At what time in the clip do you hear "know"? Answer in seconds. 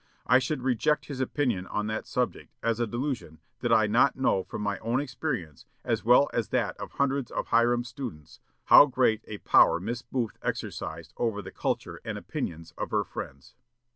4.15-4.41